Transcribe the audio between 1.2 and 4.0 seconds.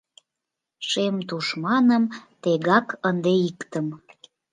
тушманым тегак ынде иктым